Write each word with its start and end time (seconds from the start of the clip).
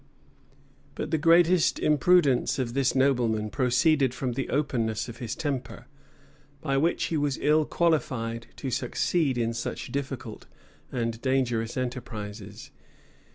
But 0.95 1.11
the 1.11 1.19
greatest 1.19 1.77
imprudence 1.77 2.57
of 2.57 2.73
this 2.73 2.95
nobleman 2.95 3.51
proceeded 3.51 4.15
from 4.15 4.31
the 4.33 4.49
openness 4.49 5.07
of 5.07 5.17
his 5.17 5.35
temper, 5.35 5.85
by 6.59 6.75
which 6.77 7.03
he 7.03 7.17
was 7.17 7.37
ill 7.39 7.65
qualified 7.65 8.47
to 8.55 8.71
succeed 8.71 9.37
in 9.37 9.53
such 9.53 9.91
difficult, 9.91 10.47
and 10.91 11.21
dangerous 11.21 11.77
enterprises. 11.77 12.71